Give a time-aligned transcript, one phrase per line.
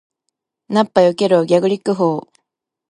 [0.67, 1.45] ナッパ避けろー！
[1.45, 2.27] ギャリック砲ー！